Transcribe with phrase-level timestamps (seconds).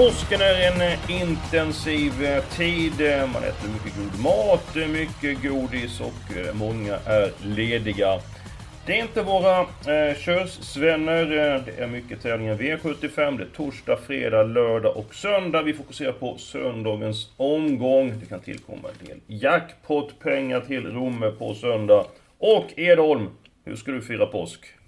[0.00, 3.00] Påsken är en eh, intensiv eh, tid.
[3.00, 8.20] Eh, man äter mycket god mat, mycket godis och många är lediga.
[8.86, 11.26] Det är inte våra eh, körsvänner.
[11.66, 13.34] Det är mycket tävlingar V75.
[13.34, 15.62] E det är torsdag, fredag, lördag och söndag.
[15.62, 18.20] Vi fokuserar på söndagens omgång.
[18.20, 22.04] Det kan tillkomma en del jackpotpengar till Romme på söndag.
[22.38, 23.28] Och Edholm,
[23.64, 24.79] hur ska du fira påsk?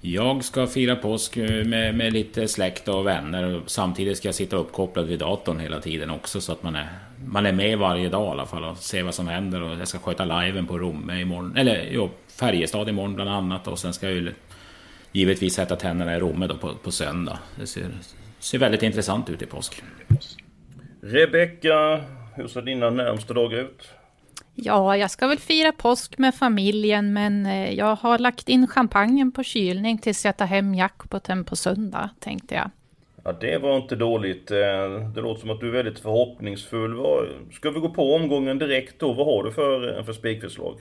[0.00, 3.54] Jag ska fira påsk eh, med, med lite släkt och vänner.
[3.54, 6.40] Och samtidigt ska jag sitta uppkopplad vid datorn hela tiden också.
[6.40, 6.88] Så att man är,
[7.26, 9.62] man är med varje dag i alla fall och ser vad som händer.
[9.62, 11.56] Och jag ska sköta liven på Romme imorgon.
[11.56, 13.68] Eller jo, Färjestad imorgon bland annat.
[13.68, 14.32] Och sen ska jag ju
[15.12, 17.38] givetvis sätta tänderna i Romme då på, på söndag.
[17.56, 17.90] Det ser,
[18.38, 19.82] ser väldigt intressant ut i påsk.
[21.02, 22.00] Rebecka,
[22.34, 23.88] hur ser dina närmsta dagar ut?
[24.60, 29.32] Ja, jag ska väl fira påsk med familjen, men eh, jag har lagt in champagnen
[29.32, 32.70] på kylning tills jag tar hem jackpoten på söndag, tänkte jag.
[33.24, 34.50] Ja, det var inte dåligt.
[34.50, 34.58] Eh,
[35.14, 36.96] det låter som att du är väldigt förhoppningsfull.
[37.52, 39.12] Ska vi gå på omgången direkt då?
[39.12, 40.76] Vad har du för, eh, för spikförslag?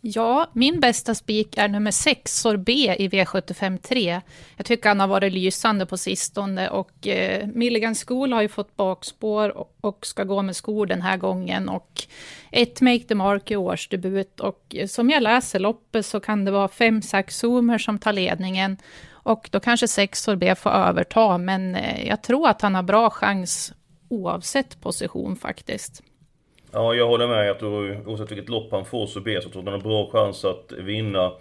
[0.00, 4.20] Ja, min bästa spik är nummer 6, Sorbet i V75 3.
[4.56, 8.76] Jag tycker han har varit lysande på sistone och eh, Milligan School har ju fått
[8.76, 12.02] bakspår och, och ska gå med skor den här gången och
[12.50, 16.50] ett Make the Mark i årsdebut och eh, som jag läser loppet så kan det
[16.50, 18.76] vara fem Sax Zoomer som tar ledningen
[19.10, 23.10] och då kanske 6 Sorbet får överta men eh, jag tror att han har bra
[23.10, 23.72] chans
[24.08, 26.02] oavsett position faktiskt.
[26.72, 29.64] Ja, jag håller med Jag tror oavsett vilket lopp han får så ber så tror
[29.64, 31.32] jag han har bra chans att vinna.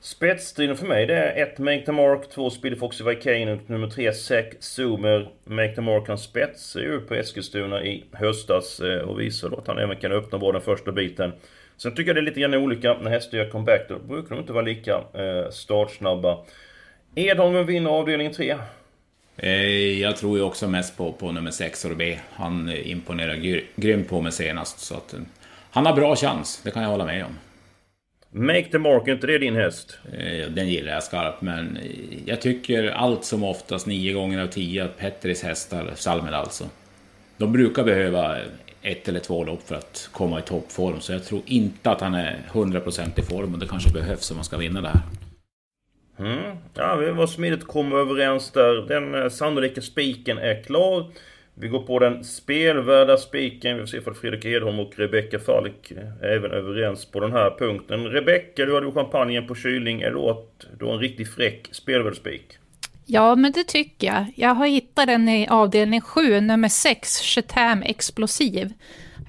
[0.00, 1.58] Spetsstriden för mig det är 1.
[1.58, 2.50] Make the Mark, 2.
[2.50, 5.28] Speedy Foxy Vicane och nummer 3 Zack Zoomer.
[5.44, 9.66] Make the Mark han spetsade ju på Eskilstuna i höstas eh, och visade då att
[9.66, 11.32] han även kan öppna bra den första biten.
[11.76, 13.88] Sen tycker jag det är lite grann olika när hästar gör comeback.
[13.88, 16.38] Då brukar de inte vara lika eh, startsnabba.
[17.14, 18.56] Edholm vinner avdelning 3.
[19.42, 22.18] Eh, Jag tror ju också mest på, på nummer 6 Sorbet.
[22.32, 24.78] Han eh, imponerar gry- grymt på mig senast.
[24.80, 25.20] Så att, eh,
[25.70, 27.38] han har bra chans, det kan jag hålla med om.
[28.32, 29.98] Make the Mark, är inte det din häst?
[30.50, 31.78] Den gillar jag skarpt, men
[32.26, 36.64] jag tycker allt som oftast, nio gånger av tio, att Petris hästar, Salmer alltså,
[37.36, 38.38] de brukar behöva
[38.82, 41.00] ett eller två lopp för att komma i toppform.
[41.00, 44.36] Så jag tror inte att han är 100% i form och det kanske behövs om
[44.36, 45.00] man ska vinna det här.
[46.82, 48.74] Ja, vi var smidigt att komma överens där.
[48.74, 51.06] Den eh, sannolika spiken är klar.
[51.54, 53.76] Vi går på den spelvärda spiken.
[53.76, 55.92] Vi får se för Fredrik Edholm och Rebecka Falk
[56.22, 58.06] är även överens på den här punkten.
[58.06, 60.02] Rebecka, du hade ju champagnen på kylning.
[60.02, 60.10] Är
[60.78, 62.58] då en riktigt fräck spelvärd spik?
[63.06, 64.26] Ja, men det tycker jag.
[64.36, 68.72] Jag har hittat den i avdelning 7, nummer 6, Chetam Explosiv.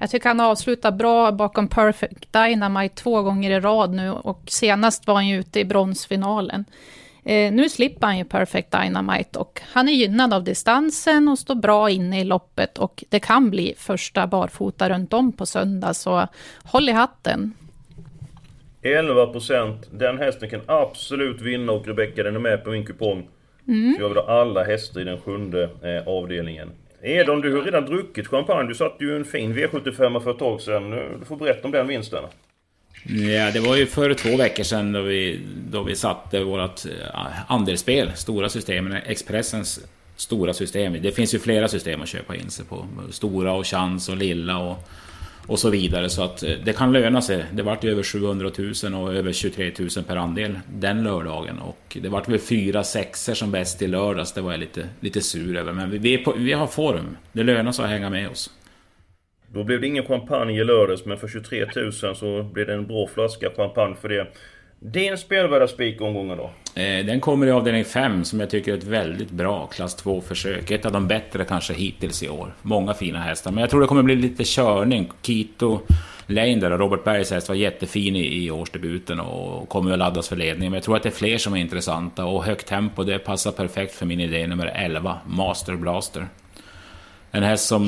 [0.00, 5.06] Jag tycker han avslutar bra bakom Perfect Dynamite två gånger i rad nu och senast
[5.06, 6.64] var han ju ute i bronsfinalen.
[7.24, 11.54] Eh, nu slipper han ju Perfect Dynamite och han är gynnad av distansen och står
[11.54, 16.28] bra inne i loppet och det kan bli första barfota runt om på söndag, så
[16.64, 17.52] håll i hatten.
[18.82, 19.76] 11%.
[19.90, 23.28] Den hästen kan absolut vinna och Rebecka den är med på min kupong.
[23.68, 23.94] Mm.
[23.96, 26.70] Så jag vill ha alla hästar i den sjunde eh, avdelningen.
[27.02, 28.68] Edholm, du har redan druckit champagne.
[28.68, 30.90] Du satte ju en fin V75 för ett tag sedan.
[30.90, 32.24] Nu- Du får berätta om den vinsten.
[33.04, 35.40] Ja, det var ju för två veckor sedan då vi,
[35.70, 39.80] då vi satte vårt eh, andelsspel, stora systemen, Expressens
[40.16, 40.96] stora system.
[41.02, 42.86] Det finns ju flera system att köpa in sig på.
[43.10, 44.88] Stora och chans och lilla och,
[45.46, 46.10] och så vidare.
[46.10, 47.44] Så att eh, det kan löna sig.
[47.52, 48.50] Det vart ju över 700
[48.84, 51.58] 000 och över 23 000 per andel den lördagen.
[51.58, 54.32] Och det vart väl fyra sexer som bäst i lördags.
[54.32, 55.72] Det var jag lite, lite sur över.
[55.72, 57.16] Men vi, vi, är på, vi har form.
[57.32, 58.50] Det lönar sig att hänga med oss.
[59.54, 62.86] Då blev det ingen champagne i lördags, men för 23 000 så blev det en
[62.86, 64.26] bra flaska champagne för det.
[64.78, 66.50] Din spelvärda spikomgången då?
[66.80, 70.20] Eh, Den kommer i avdelning 5 som jag tycker är ett väldigt bra klass 2
[70.20, 70.70] försök.
[70.70, 72.54] Ett av de bättre kanske hittills i år.
[72.62, 73.50] Många fina hästar.
[73.52, 75.10] Men jag tror det kommer bli lite körning.
[75.22, 75.80] Kito
[76.26, 80.36] Lane där, Robert Bergs häst var jättefin i, i årsdebuten och kommer att laddas för
[80.36, 80.70] ledning.
[80.70, 83.52] Men jag tror att det är fler som är intressanta och högt tempo det passar
[83.52, 86.26] perfekt för min idé nummer 11, Master Blaster.
[87.34, 87.86] En häst som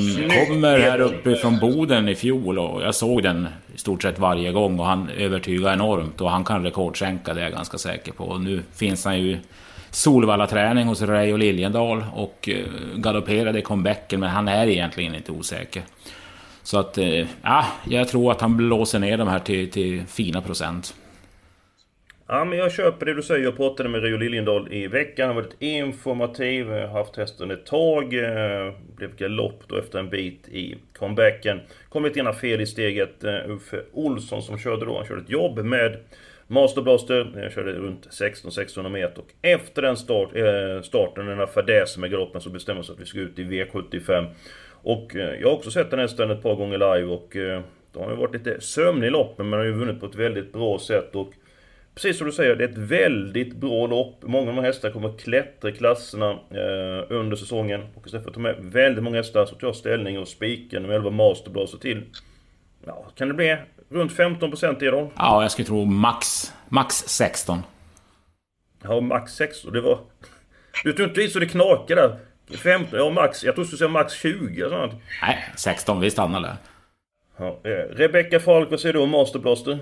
[0.48, 4.52] kommer här uppe från Boden i fjol och jag såg den i stort sett varje
[4.52, 8.24] gång och han övertygar enormt och han kan rekordskänka det är jag ganska säker på.
[8.24, 9.38] Och nu finns han ju
[9.90, 12.64] Solvalla träning hos Reijo Liljendal och eh,
[12.96, 15.82] galopperade i comebacken men han är egentligen inte osäker.
[16.62, 20.40] Så att, eh, ja, jag tror att han blåser ner de här till, till fina
[20.40, 20.94] procent.
[22.26, 23.44] Ja, men jag köper det du säger.
[23.44, 25.26] Jag pratade med Rio Liljendahl i veckan.
[25.26, 26.70] Han var väldigt informativ.
[26.70, 28.14] Jag har haft hästen ett tag.
[28.14, 31.60] Eh, blev galopp då efter en bit i comebacken.
[31.88, 33.24] Kom lite grann fel i steget.
[33.24, 34.96] Eh, Uffe Olsson som körde då.
[34.96, 35.96] Han körde ett jobb med
[36.46, 37.32] Masterblaster.
[37.36, 39.18] Jag körde runt 16-1600 meter.
[39.22, 42.90] Och efter den start, eh, starten, den här fadäsen med galoppen, så bestämde vi oss
[42.90, 44.26] att vi skulle ut i V75.
[44.82, 47.60] Och eh, jag har också sett den hästen ett par gånger live och eh,
[47.92, 50.52] då har han varit lite sömnig i loppen men har ju vunnit på ett väldigt
[50.52, 51.16] bra sätt.
[51.16, 51.32] Och
[51.94, 54.22] Precis som du säger, det är ett väldigt bra lopp.
[54.22, 57.80] Många av de här hästarna kommer att klättra i klasserna eh, under säsongen.
[57.94, 60.82] Och istället för att ta med väldigt många hästar så tar jag ställning och spiken
[60.82, 62.02] med 11 masterblaser till.
[62.86, 63.56] Ja, kan det bli
[63.88, 65.10] runt 15% i dem?
[65.16, 67.62] Ja, jag skulle tro max, max 16.
[68.82, 69.72] Ja, max 16.
[69.72, 69.98] Det var...
[70.84, 72.18] Du tog inte i så det knakade där.
[72.56, 73.44] 15, ja max.
[73.44, 74.92] Jag tror du skulle säga max 20 och sånt.
[75.22, 76.00] Nej, 16.
[76.00, 76.56] Vi stannar där.
[77.36, 79.78] Ja, eh, Rebecca Falk, vad säger du om Masterblaster?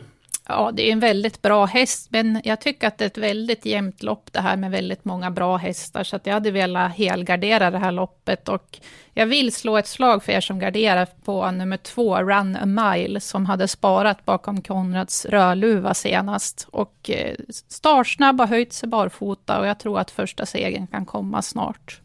[0.53, 3.67] Ja, det är en väldigt bra häst, men jag tycker att det är ett väldigt
[3.67, 7.71] jämnt lopp det här med väldigt många bra hästar, så att jag hade velat helgardera
[7.71, 8.79] det här loppet och
[9.15, 13.21] jag vill slå ett slag för er som garderar på nummer två, Run a Mile,
[13.21, 16.69] som hade sparat bakom Konrads Rödluva senast.
[16.71, 17.35] Och eh,
[17.69, 22.01] startsnabb har höjt sig barfota och jag tror att första segern kan komma snart.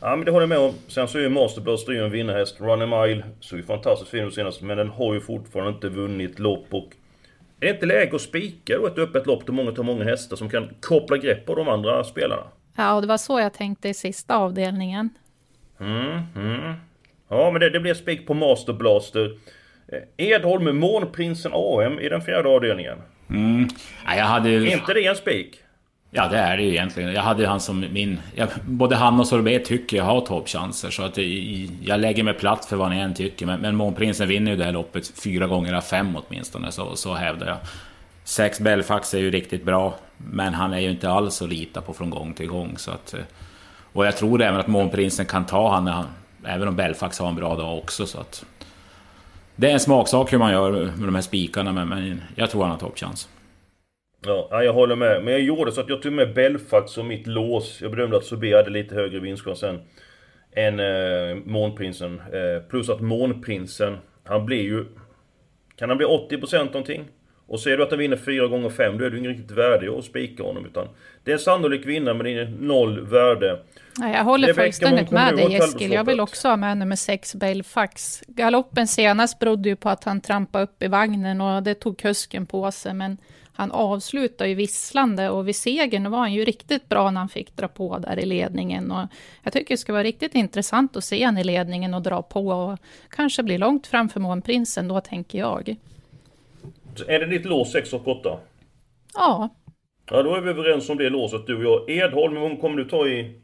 [0.00, 0.74] Ja men det håller jag med om.
[0.88, 2.60] Sen så är ju Masterblast en vinnarhäst.
[2.60, 5.88] Run a Mile såg ju fantastiskt fin ut senast, men den har ju fortfarande inte
[5.88, 6.90] vunnit lopp och
[7.60, 10.36] är det inte läge att spika då ett öppet lopp där många tar många hästar
[10.36, 12.42] som kan koppla grepp på de andra spelarna?
[12.76, 15.10] Ja, och det var så jag tänkte i sista avdelningen.
[15.80, 16.74] Mm, mm.
[17.28, 19.38] Ja, men det, det blir spik på Master Blaster.
[19.88, 22.98] Eh, Edholm med Månprinsen AM i den fjärde avdelningen.
[23.30, 23.68] Mm.
[24.06, 24.50] Ja, jag hade...
[24.50, 25.62] Är inte det en spik?
[26.12, 27.12] Ja, det är det ju egentligen.
[27.12, 28.20] Jag hade han som min...
[28.34, 31.18] Jag, både han och Sorbet tycker jag har toppchanser, så att
[31.82, 33.46] jag lägger mig platt för vad ni än tycker.
[33.46, 37.14] Men, men Månprinsen vinner ju det här loppet fyra gånger av fem åtminstone, så, så
[37.14, 37.56] hävdar jag.
[38.24, 41.92] Sex Belfax är ju riktigt bra, men han är ju inte alls att lita på
[41.92, 42.78] från gång till gång.
[42.78, 43.20] Så att, eh,
[43.92, 46.06] och jag tror även att Månprinsen kan ta han, han
[46.44, 48.06] även om Belfax har en bra dag också.
[48.06, 48.44] Så att,
[49.56, 52.62] det är en smaksak hur man gör med de här spikarna, men, men jag tror
[52.62, 53.28] han har toppchans.
[54.26, 55.24] Ja, jag håller med.
[55.24, 57.80] Men jag gjorde så att jag tog med Belfax som mitt lås.
[57.80, 59.80] Jag bedömde att Sobé hade lite högre vinstchans än,
[60.52, 62.22] än eh, Månprinsen.
[62.32, 64.84] Eh, plus att Månprinsen, han blir ju...
[65.76, 67.08] Kan han bli 80% någonting?
[67.46, 69.88] Och ser du att han vinner 4 gånger 5 då är du inte riktigt värdig
[69.88, 70.66] att spika honom.
[70.66, 70.88] Utan
[71.24, 73.58] det är en sannolik vinnare men det är noll värde.
[73.98, 75.92] Ja, jag håller fullständigt med dig Eskil.
[75.92, 78.22] Jag vill också ha med nummer 6 Belfax.
[78.26, 82.46] Galoppen senast berodde ju på att han trampade upp i vagnen och det tog kusken
[82.46, 82.94] på sig.
[82.94, 83.18] Men
[83.52, 87.56] han avslutar ju visslande och vid segern var han ju riktigt bra när han fick
[87.56, 88.90] dra på där i ledningen.
[88.90, 89.06] Och
[89.42, 92.48] jag tycker det ska vara riktigt intressant att se honom i ledningen och dra på
[92.48, 95.76] och kanske bli långt framför Månprinsen då, tänker jag.
[97.06, 98.38] Är det ditt lås 6 och 8?
[99.14, 99.48] Ja.
[100.10, 101.90] Ja, då är vi överens om det låset du och jag.
[101.90, 103.40] Edholm, hur kommer du ta i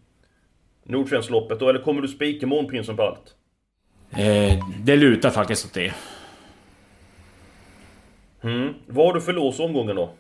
[0.85, 1.69] Nordsvenskloppet då?
[1.69, 3.35] Eller kommer du spika Månprinsen på allt?
[4.11, 5.95] Eh, det lutar faktiskt åt det.
[8.47, 8.75] Mm.
[8.87, 10.11] Vad har du för lås omgången då?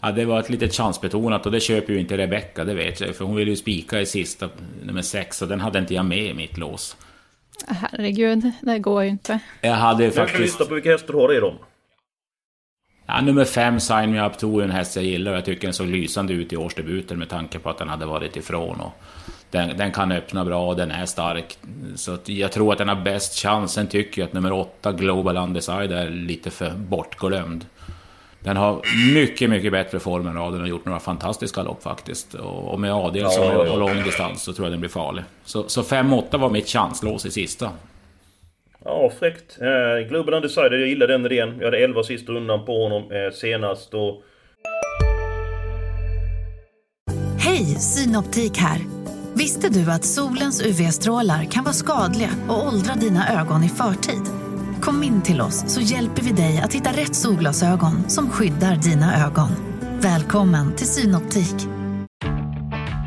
[0.00, 3.16] Ja, det var ett litet chansbetonat och det köper ju inte Rebecka, det vet jag.
[3.16, 4.48] För hon ville ju spika i sista,
[4.82, 6.96] nummer sex, och den hade inte jag med i mitt lås.
[7.66, 9.38] Herregud, det går ju inte.
[9.60, 10.38] Jag hade jag faktiskt...
[10.38, 11.54] Jag lista på vilka hästar du har i dem.
[13.06, 15.66] Ja, nummer fem, Sign Me Up To, är en häst jag gillar och jag tycker
[15.66, 18.80] den såg lysande ut i årsdebuten med tanke på att den hade varit ifrån.
[18.80, 18.92] Och
[19.50, 21.58] den, den kan öppna bra och den är stark.
[21.94, 23.72] Så jag tror att den har bäst chans.
[23.72, 27.66] Sen tycker jag att nummer åtta, Global Undecided, är lite för bortglömd.
[28.40, 28.82] Den har
[29.14, 32.34] mycket, mycket bättre form än raden och gjort några fantastiska lopp faktiskt.
[32.34, 35.24] Och med Adel som ja, ja, på lång distans så tror jag den blir farlig.
[35.44, 37.70] Så, så 5-8 var mitt chanslås i sista.
[38.84, 39.58] Ja, fräckt.
[39.60, 41.54] Eh, Global Undecided, jag gillar den idén.
[41.58, 44.22] Jag hade 11 sista rundan på honom eh, senast och...
[47.38, 49.07] Hej, Synoptik här!
[49.34, 54.22] Visste du att solens UV-strålar kan vara skadliga och åldra dina ögon i förtid?
[54.80, 59.26] Kom in till oss så hjälper vi dig att hitta rätt solglasögon som skyddar dina
[59.26, 59.48] ögon.
[60.00, 61.54] Välkommen till Synoptik.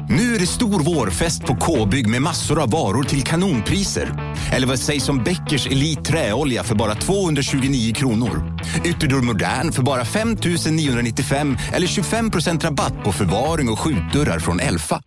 [0.10, 4.36] Nu är det stor vårfest på K-bygg med massor av varor till kanonpriser.
[4.52, 8.60] Eller vad sägs om Bäckers Elite Träolja för bara 229 kronor?
[8.86, 10.38] Ytterdörr Modern för bara 5
[10.72, 15.02] 995 eller 25 procent rabatt på förvaring och skjutdörrar från Elfa.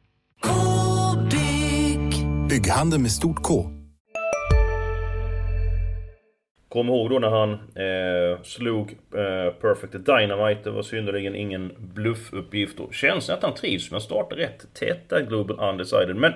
[2.49, 3.71] Bygghandeln med stort K.
[6.69, 10.61] Kom ihåg då när han eh, slog eh, Perfect Dynamite.
[10.65, 12.81] Det var synnerligen ingen bluffuppgift.
[12.81, 16.17] Och känns att han trivs med att starta rätt tätt där, Global Undecided.
[16.17, 16.33] Men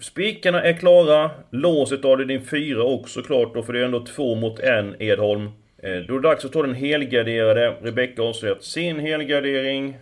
[0.00, 1.30] Spikarna är klara.
[1.50, 5.46] Låset av din fyra också klart då, för det är ändå två mot en Edholm.
[5.78, 7.76] Eh, då är det dags att ta den helgarderade.
[7.82, 9.96] Rebecka har avslöjat sin helgardering.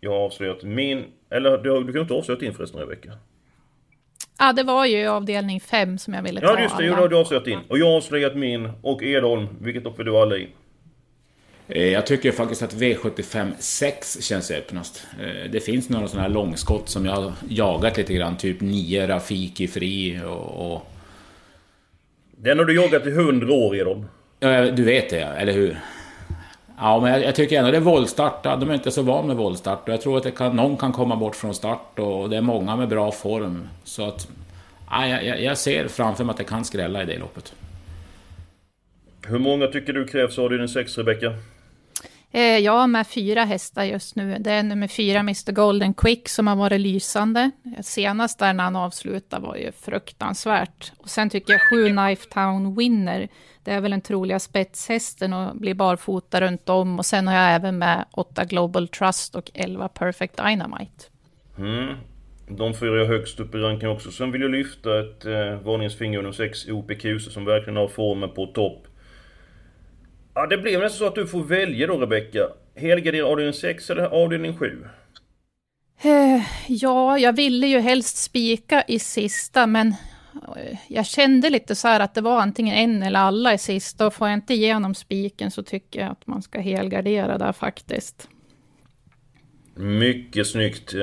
[0.00, 1.04] Jag har avslöjat min...
[1.30, 3.12] Eller du, du kan inte avslöja din förresten Rebecka?
[4.38, 6.84] Ja, det var ju avdelning 5 som jag ville ta Ja, just det.
[6.84, 7.58] Jo, du har avslöjat din.
[7.68, 9.46] Och jag har avslöjat min och Edholm.
[9.60, 10.48] Vilket lopp är du alla i?
[11.68, 15.06] Eh, jag tycker faktiskt att V75 6 känns öppnast.
[15.20, 19.08] Eh, det finns några sådana här långskott som jag har jagat lite grann, typ 9
[19.08, 20.72] Rafiki Fri och...
[20.72, 20.86] och...
[22.36, 24.04] Den har du jagat i 100 år, Edholm.
[24.40, 25.78] Ja, du vet det, eller hur?
[26.80, 29.36] Ja, men jag, jag tycker ändå det är våldstart, De är inte så van med
[29.36, 32.36] våldstart Och jag tror att det kan, någon kan komma bort från start och det
[32.36, 33.68] är många med bra form.
[33.84, 34.28] Så att...
[34.90, 37.54] Ja, jag, jag ser framför mig att det kan skrälla i det loppet.
[39.26, 41.34] Hur många tycker du krävs av din sex, Rebecka?
[42.32, 44.36] Eh, jag har med fyra hästar just nu.
[44.40, 47.50] Det är nummer fyra, Mr Golden Quick, som har varit lysande.
[47.82, 50.92] Senast där när han avslutade var ju fruktansvärt.
[50.98, 53.28] Och sen tycker jag sju Knife Town Winner.
[53.64, 56.98] Det är väl den troliga spetshästen och blir barfota runt om.
[56.98, 61.04] Och sen har jag även med åtta Global Trust och elva Perfect Dynamite.
[61.58, 61.94] Mm.
[62.48, 64.10] De fyra högst upp i ranken också.
[64.10, 68.46] Sen vill jag lyfta ett eh, varningens nummer sex OPQ, som verkligen har formen på
[68.46, 68.86] topp.
[70.38, 72.48] Ja, det blev nästan så att du får välja då Rebecka.
[72.76, 74.84] Helgardera avdelning 6 eller avdelning 7?
[76.02, 79.88] Eh, ja, jag ville ju helst spika i sista, men
[80.56, 84.06] eh, jag kände lite så här att det var antingen en eller alla i sista.
[84.06, 88.28] Och får jag inte igenom spiken så tycker jag att man ska helgardera där faktiskt.
[89.74, 90.94] Mycket snyggt.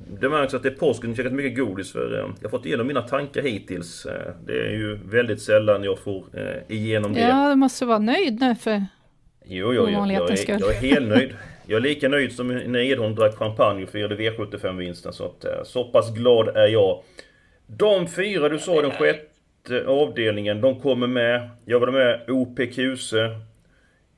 [0.00, 2.86] Eh, det märks att det är påsken, käkat mycket godis för jag har fått igenom
[2.86, 4.06] mina tankar hittills.
[4.46, 6.24] Det är ju väldigt sällan jag får
[6.68, 7.20] igenom det.
[7.20, 8.84] Ja, du måste vara nöjd nu för
[9.44, 10.06] Jo, jo, jo.
[10.06, 11.36] Jag, är, jag är helt nöjd.
[11.66, 15.12] Jag är lika nöjd som när Edholm drack champagne och firade V75-vinsten.
[15.12, 17.02] Så att, så pass glad är jag.
[17.66, 21.50] De fyra du sa den sjätte avdelningen, de kommer med.
[21.64, 23.14] Jag ha med OPQC.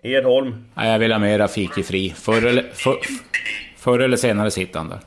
[0.02, 0.64] Edholm?
[0.74, 2.10] Ja, jag vill ha med Rafiki Fri.
[2.10, 2.96] Förr eller, för,
[3.76, 4.98] förr eller senare sitter han där.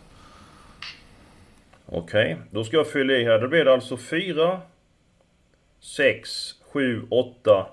[1.86, 2.46] Okej, okay.
[2.52, 3.40] då ska jag fylla i här.
[3.40, 4.62] Då blir det alltså 4,
[5.80, 7.68] 6, 7, 8,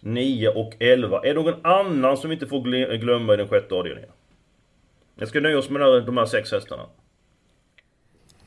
[0.00, 1.20] 9 och 11.
[1.24, 4.10] Är det någon annan som vi inte får glömma i den sjätte avdelningen?
[5.16, 6.82] Jag ska nöja oss med de här sex hästarna.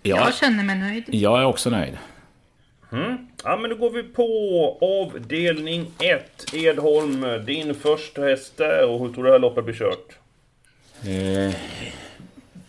[0.03, 1.03] Ja, jag känner mig nöjd.
[1.07, 1.97] Jag är också nöjd.
[2.91, 3.27] Mm.
[3.43, 6.53] Ja men då går vi på avdelning 1.
[6.53, 10.17] Edholm, din första häst där och hur tror du det här loppet blir kört?
[11.01, 11.55] Eh,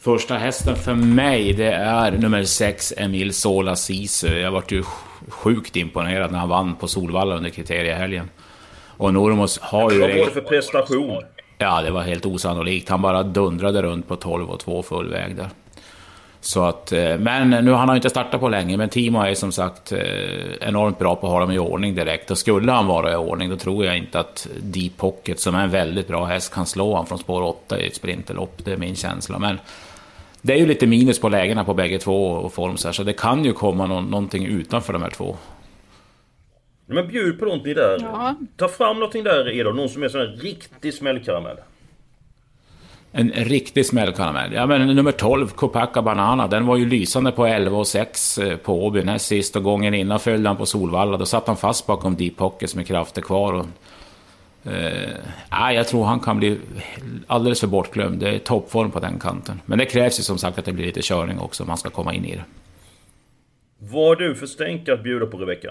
[0.00, 4.38] första hästen för mig det är nummer 6, Emil Sola Sisu.
[4.38, 4.83] Jag vart ju
[5.28, 8.31] sjukt imponerad när han vann på Solvalla under kriteriehelgen.
[8.97, 10.00] Och Normos har ju...
[10.00, 11.23] Vad var det för prestation?
[11.59, 12.88] Ja, det var helt osannolikt.
[12.88, 15.49] Han bara dundrade runt på 12 och 2 full väg där.
[16.40, 19.52] Så att, eh, men nu han har inte startat på länge, men Timo är som
[19.52, 19.99] sagt eh,
[20.61, 22.30] enormt bra på att ha dem i ordning direkt.
[22.30, 25.64] Och skulle han vara i ordning, då tror jag inte att Deep Pocket, som är
[25.64, 28.64] en väldigt bra häst, kan slå honom från spår 8 i ett sprinterlopp.
[28.64, 29.38] Det är min känsla.
[29.38, 29.59] Men
[30.42, 33.45] det är ju lite minus på lägena på bägge två och form så det kan
[33.45, 35.37] ju komma någon, någonting utanför de här två.
[36.87, 37.99] Men bjud på någonting där.
[38.00, 38.35] Ja.
[38.57, 39.73] Ta fram någonting där Edo.
[39.73, 41.57] Någon som är sån här riktig smällkaramell.
[43.12, 44.52] En riktig smällkaramell.
[44.52, 48.56] Ja men nummer 12, Copaca Banana, den var ju lysande på 11 och 6 eh,
[48.56, 49.56] på Åby näst sist.
[49.56, 51.16] Och gången innan följde han på Solvalla.
[51.16, 53.52] Då satt han fast bakom Deep Pockets med krafter kvar.
[53.52, 53.66] Och,
[54.72, 56.58] eh, jag tror han kan bli
[57.26, 58.20] alldeles för bortglömd.
[58.20, 59.60] Det är toppform på den kanten.
[59.66, 61.90] Men det krävs ju som sagt att det blir lite körning också om man ska
[61.90, 62.44] komma in i det.
[63.78, 65.70] Vad har du för stänk att bjuda på Rebecka?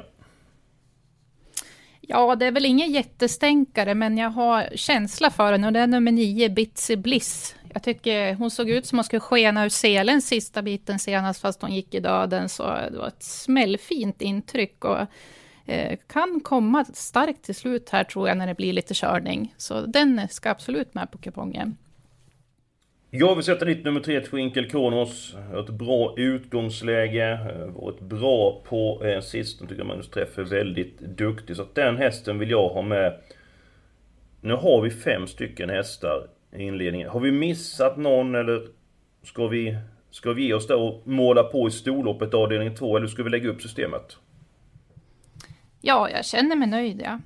[2.10, 5.88] Ja, det är väl ingen jättestänkare, men jag har känsla för henne och det är
[5.88, 7.56] nummer nio, Bitsy Bliss.
[7.74, 11.62] Jag tycker hon såg ut som hon skulle skena ur selen sista biten senast, fast
[11.62, 15.00] hon gick i döden, så det var ett smällfint intryck och
[15.66, 19.54] eh, kan komma starkt till slut här tror jag när det blir lite körning.
[19.58, 21.78] Så den ska absolut med på kupongen.
[23.10, 25.36] Jag vill sätta ditt nummer tre, Twinkle Kronos.
[25.60, 27.40] Ett bra utgångsläge.
[27.76, 29.70] Varit bra på eh, sistone.
[29.70, 31.56] Tycker Magnus Träff är väldigt duktig.
[31.56, 33.20] Så att den hästen vill jag ha med.
[34.42, 37.10] Nu har vi fem stycken hästar i inledningen.
[37.10, 38.68] Har vi missat någon eller
[39.24, 39.78] ska vi,
[40.12, 43.30] ska vi ge oss där och måla på i storloppet avdelning två eller ska vi
[43.30, 44.18] lägga upp systemet?
[45.82, 47.20] Ja, jag känner mig nöjd ja.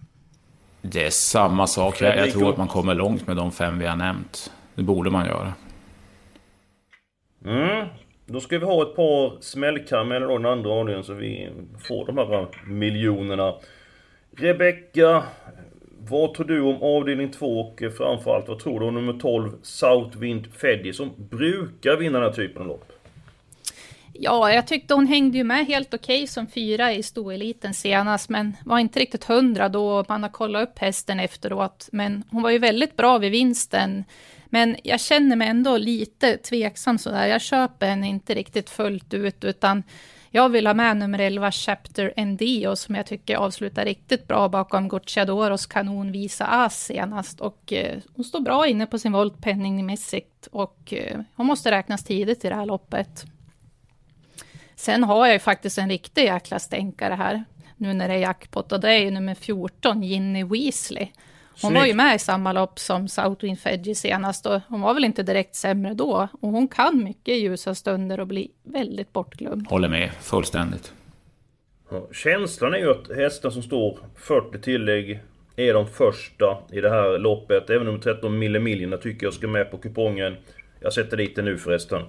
[0.82, 2.02] Det är samma sak.
[2.02, 4.52] Jag, jag tror att man kommer långt med de fem vi har nämnt.
[4.76, 5.54] Det borde man göra.
[7.46, 7.88] Mm.
[8.26, 12.18] Då ska vi ha ett par smällkarameller då den andra avdelningen så vi får de
[12.18, 13.56] här miljonerna.
[14.38, 15.24] Rebecka,
[16.00, 19.52] vad tror du om avdelning 2 och eh, framförallt vad tror du om nummer 12
[19.62, 22.92] Southwind Feddy som brukar vinna den här typen av lopp?
[24.14, 28.30] Ja, jag tyckte hon hängde ju med helt okej okay som fyra i stoeliten senast,
[28.30, 31.90] men var inte riktigt hundra då man har kollat upp hästen efteråt.
[31.92, 34.04] Men hon var ju väldigt bra vid vinsten.
[34.46, 37.28] Men jag känner mig ändå lite tveksam sådär.
[37.28, 39.84] Jag köper henne inte riktigt fullt ut, utan
[40.34, 44.90] jag vill ha med nummer 11, Chapter Endio, som jag tycker avslutar riktigt bra bakom
[44.90, 47.42] Gucciadoros kanon Visa As senast.
[47.42, 52.04] Och eh, hon står bra inne på sin volt penningmässigt och eh, hon måste räknas
[52.04, 53.26] tidigt i det här loppet.
[54.82, 57.44] Sen har jag ju faktiskt en riktig jäkla stänkare här,
[57.78, 61.08] nu när det är jackpot, och det är ju nummer 14, Ginny Weasley.
[61.50, 61.76] Hon Snyggt.
[61.76, 65.24] var ju med i samma lopp som Southwind Fedgy senast och hon var väl inte
[65.24, 66.28] direkt sämre då.
[66.42, 69.68] Och hon kan mycket i ljusa stunder och blir väldigt bortglömd.
[69.68, 70.94] Håller med fullständigt.
[71.92, 75.20] Ja, känslan är ju att hästen som står 40 tillägg
[75.56, 77.70] är de första i det här loppet.
[77.70, 80.36] Även nummer 13 Mille Miljoner tycker jag ska med på kupongen.
[80.80, 82.02] Jag sätter dit den nu förresten.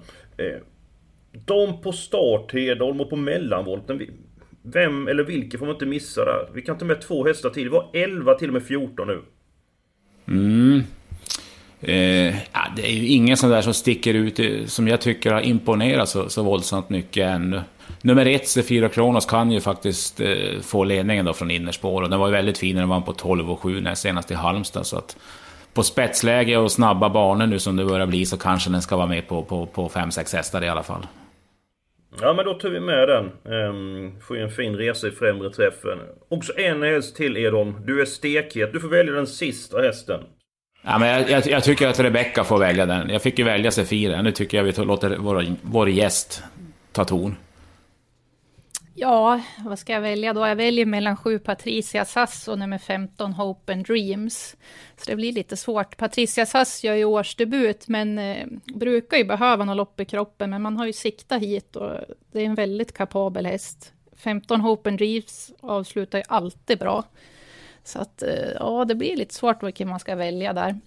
[1.45, 4.01] De på start, Hedholm och på mellanvolten.
[4.61, 6.49] Vem eller vilka får man inte missa där?
[6.53, 7.69] Vi kan ta med två hästar till.
[7.69, 9.21] Vi har 11 till och med 14 nu.
[10.27, 10.83] Mm.
[11.81, 15.31] Eh, ja, det är ju ingen sån där som sticker ut eh, som jag tycker
[15.31, 17.61] har imponerat så, så våldsamt mycket ännu.
[18.01, 22.01] Nummer ett, Sefira Kronos, kan ju faktiskt eh, få ledningen då från innerspår.
[22.01, 24.31] Och den var ju väldigt fin när den vann på 12 och 7 när senast
[24.31, 24.85] i Halmstad.
[24.85, 25.17] Så att
[25.73, 29.07] på spetsläge och snabba banor nu som det börjar bli så kanske den ska vara
[29.07, 31.07] med på 5-6 på, på fem, hästar i alla fall.
[32.21, 33.25] Ja men då tar vi med den.
[33.25, 35.99] Ehm, får ju en fin resa i främre träffen.
[36.29, 37.75] Också en häst till Edholm.
[37.85, 38.73] Du är stekhet.
[38.73, 40.21] Du får välja den sista hästen.
[40.81, 43.09] Ja, men jag, jag, jag tycker att Rebecka får välja den.
[43.09, 44.21] Jag fick ju välja Sefira.
[44.21, 46.43] Nu tycker jag vi låter vår, vår gäst
[46.91, 47.35] ta ton.
[48.95, 50.47] Ja, vad ska jag välja då?
[50.47, 54.55] Jag väljer mellan sju Patricia Sass och nummer 15 Hope and Dreams.
[54.97, 55.97] Så det blir lite svårt.
[55.97, 60.61] Patricia Sass gör ju årsdebut, men eh, brukar ju behöva något lopp i kroppen, men
[60.61, 61.91] man har ju siktat hit och
[62.31, 63.93] det är en väldigt kapabel häst.
[64.15, 67.03] 15 Hope and Dreams avslutar ju alltid bra.
[67.83, 70.79] Så att, eh, ja, det blir lite svårt vilken man ska välja där.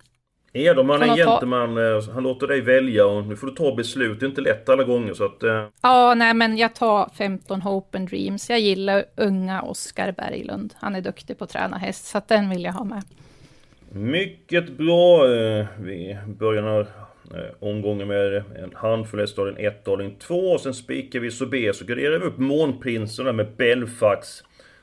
[0.56, 1.74] Edelman är en gentleman.
[1.74, 2.12] Ta...
[2.12, 4.20] Han låter dig välja och nu får du ta beslut.
[4.20, 5.42] Det är inte lätt alla gånger så att...
[5.42, 5.64] Eh...
[5.82, 8.50] Ja, nej men jag tar 15 Hope and Dreams.
[8.50, 10.74] Jag gillar unga Oskar Berglund.
[10.76, 13.02] Han är duktig på att träna häst, så att den vill jag ha med.
[13.92, 15.34] Mycket bra.
[15.34, 16.80] Eh, vi börjar här
[17.34, 20.58] eh, omgången med en handfull hästar, 1, avdelning 2.
[20.58, 24.28] Sen spikar vi Sobé, så graderar vi upp Månprinsen med Belfax.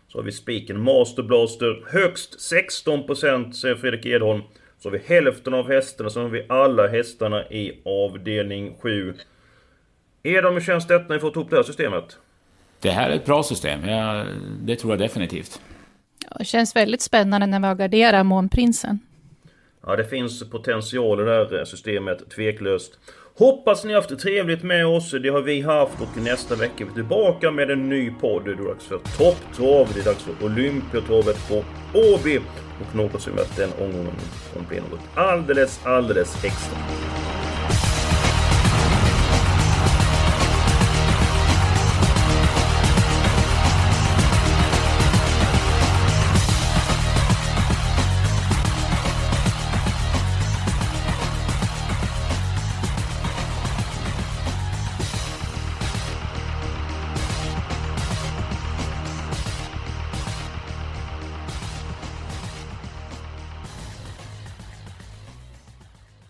[0.07, 1.83] Så har vi spiken Master Blaster.
[1.87, 4.41] Högst 16% säger Fredrik Edholm.
[4.83, 9.13] Så har vi hälften av hästarna, så har vi alla hästarna i avdelning 7.
[10.23, 12.17] Edholm, hur känns detta när vi fått ihop det här systemet?
[12.79, 14.25] Det här är ett bra system, ja,
[14.61, 15.61] det tror jag definitivt.
[16.29, 18.99] Ja, det känns väldigt spännande när vi har garderat Månprinsen.
[19.87, 22.99] Ja, det finns potential i det här eh, systemet, tveklöst.
[23.37, 25.11] Hoppas ni har haft det trevligt med oss.
[25.11, 28.45] Det har vi haft och nästa vecka är vi tillbaka med en ny podd.
[28.45, 32.39] Det är dags för topptrav, det är dags för Olympiatravet på Åby.
[32.81, 34.13] Och något som att den omgången
[34.53, 36.77] kommer bli något alldeles, alldeles extra.